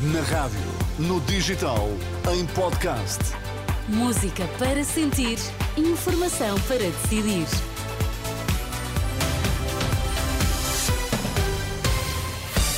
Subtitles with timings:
[0.00, 0.60] Na rádio,
[0.96, 1.88] no digital,
[2.32, 3.18] em podcast.
[3.88, 5.38] Música para sentir,
[5.76, 7.44] informação para decidir.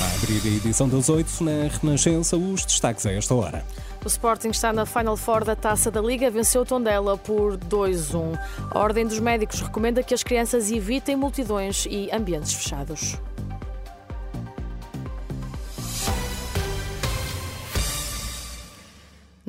[0.00, 3.66] A abrir a edição das 8 na Renascença, os destaques a esta hora.
[4.02, 8.38] O Sporting está na Final Four da Taça da Liga, venceu o Tondela por 2-1.
[8.70, 13.18] A Ordem dos Médicos recomenda que as crianças evitem multidões e ambientes fechados.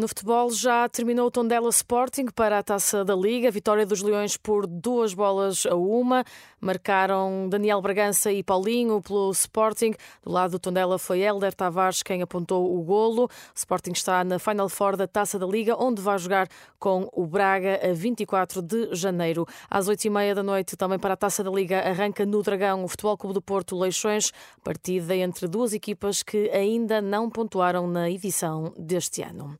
[0.00, 4.34] No futebol já terminou o Tondela Sporting para a Taça da Liga, vitória dos Leões
[4.34, 6.24] por duas bolas a uma.
[6.58, 9.92] Marcaram Daniel Bragança e Paulinho pelo Sporting.
[10.22, 13.24] Do lado do Tondela foi Helder Tavares quem apontou o golo.
[13.24, 17.26] O Sporting está na Final Four da Taça da Liga, onde vai jogar com o
[17.26, 19.46] Braga a 24 de janeiro.
[19.68, 23.18] Às 8h30 da noite, também para a Taça da Liga, arranca no Dragão o Futebol
[23.18, 24.32] Clube do Porto Leixões,
[24.64, 29.58] partida entre duas equipas que ainda não pontuaram na edição deste ano.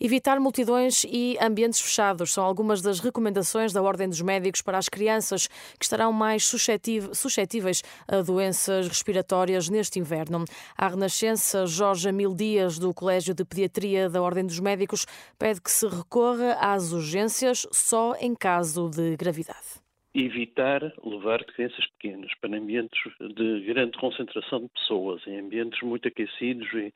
[0.00, 4.88] Evitar multidões e ambientes fechados são algumas das recomendações da Ordem dos Médicos para as
[4.88, 5.46] crianças
[5.78, 10.44] que estarão mais suscetíveis a doenças respiratórias neste inverno.
[10.76, 15.06] A Renascença, Jorge Amil Dias, do Colégio de Pediatria da Ordem dos Médicos,
[15.38, 19.81] pede que se recorra às urgências só em caso de gravidade
[20.14, 26.68] evitar levar crianças pequenas para ambientes de grande concentração de pessoas, em ambientes muito aquecidos
[26.74, 26.92] e,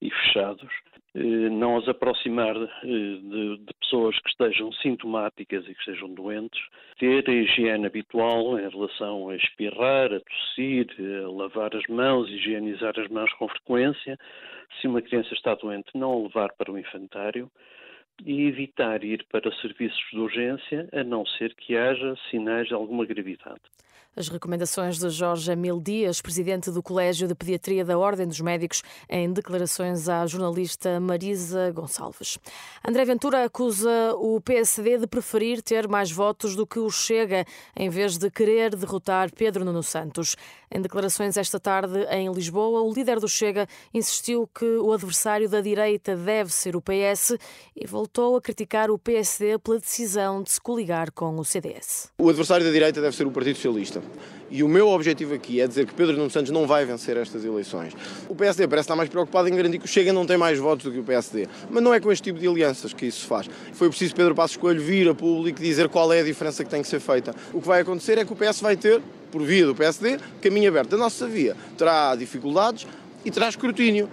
[0.00, 0.70] e fechados,
[1.14, 6.60] eh, não as aproximar eh, de, de, pessoas que estejam sintomáticas e que estejam doentes,
[6.98, 10.86] ter a higiene habitual em relação a espirrar, a tossir,
[11.24, 14.16] a lavar as mãos, higienizar as mãos com frequência.
[14.80, 17.50] Se uma criança está doente, não a levar para o infantário
[18.24, 23.04] e evitar ir para serviços de urgência, a não ser que haja sinais de alguma
[23.04, 23.60] gravidade.
[24.16, 28.82] As recomendações de Jorge Amil Dias, presidente do Colégio de Pediatria da Ordem dos Médicos,
[29.08, 32.36] em declarações à jornalista Marisa Gonçalves.
[32.86, 37.44] André Ventura acusa o PSD de preferir ter mais votos do que o Chega,
[37.76, 40.34] em vez de querer derrotar Pedro Nuno Santos.
[40.72, 45.60] Em declarações esta tarde em Lisboa, o líder do Chega insistiu que o adversário da
[45.60, 47.36] direita deve ser o PS
[47.76, 52.10] e voltou a criticar o PSD pela decisão de se coligar com o CDS.
[52.18, 53.99] O adversário da direita deve ser o Partido Socialista.
[54.50, 57.44] E o meu objetivo aqui é dizer que Pedro Nuno Santos não vai vencer estas
[57.44, 57.94] eleições.
[58.28, 60.84] O PSD parece estar mais preocupado em garantir que o Chega não tem mais votos
[60.84, 61.46] do que o PSD.
[61.70, 63.48] Mas não é com este tipo de alianças que isso se faz.
[63.72, 66.70] Foi preciso Pedro Passos Coelho vir a público e dizer qual é a diferença que
[66.70, 67.32] tem que ser feita.
[67.52, 69.00] O que vai acontecer é que o PS vai ter,
[69.30, 70.94] por via do PSD, caminho aberto.
[70.94, 72.88] A nossa via terá dificuldades
[73.24, 74.08] e terá escrutínio.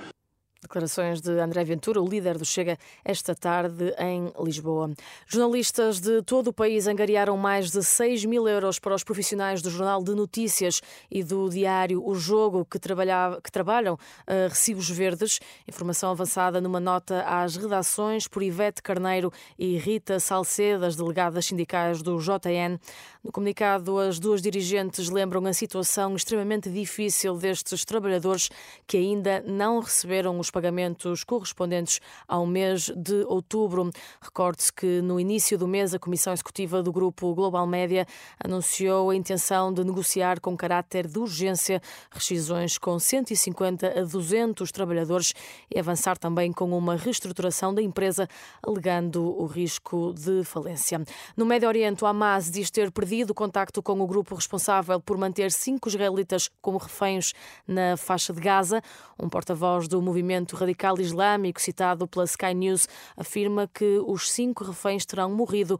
[0.67, 4.91] Declarações de André Ventura, o líder do Chega, esta tarde em Lisboa.
[5.25, 9.69] Jornalistas de todo o país angariaram mais de 6 mil euros para os profissionais do
[9.69, 15.39] Jornal de Notícias e do diário O Jogo, que, que trabalham a recibos verdes.
[15.65, 22.01] Informação avançada numa nota às redações por Ivete Carneiro e Rita Salcedo, as delegadas sindicais
[22.01, 22.77] do JN.
[23.23, 28.49] No comunicado, as duas dirigentes lembram a situação extremamente difícil destes trabalhadores
[28.85, 33.91] que ainda não receberam os pagamentos correspondentes ao mês de outubro.
[34.19, 38.07] Recorde-se que no início do mês a Comissão Executiva do Grupo Global Média
[38.43, 41.79] anunciou a intenção de negociar com caráter de urgência
[42.09, 45.31] rescisões com 150 a 200 trabalhadores
[45.69, 48.27] e avançar também com uma reestruturação da empresa,
[48.65, 51.03] alegando o risco de falência.
[51.35, 55.51] No Médio Oriente, o Hamas diz ter perdido contacto com o grupo responsável por manter
[55.51, 57.33] cinco israelitas como reféns
[57.67, 58.81] na faixa de Gaza.
[59.19, 60.01] Um porta-voz do
[60.47, 65.79] movimento radical islâmico, citado pela Sky News, afirma que os cinco reféns terão morrido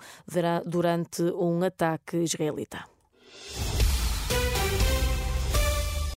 [0.65, 2.96] durante um ataque israelita.